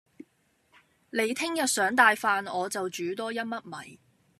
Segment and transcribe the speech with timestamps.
[1.11, 3.99] 你聽日想帶飯我就煮多一嘜米